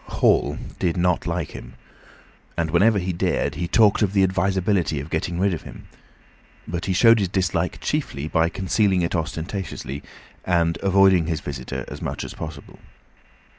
[0.07, 1.75] Hall did not like him,
[2.57, 5.87] and whenever he dared he talked of the advisability of getting rid of him;
[6.67, 10.01] but he showed his dislike chiefly by concealing it ostentatiously,
[10.43, 12.79] and avoiding his visitor as much as possible.